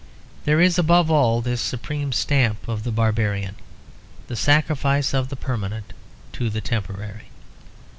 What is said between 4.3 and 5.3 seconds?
sacrifice of